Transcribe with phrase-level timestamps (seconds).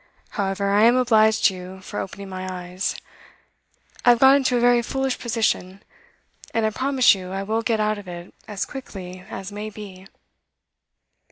[0.29, 2.95] However, I am obliged to you for opening my eyes.
[4.03, 5.83] I have got into a very foolish position,
[6.55, 10.07] and I promise you I will get out of it as quickly as may be.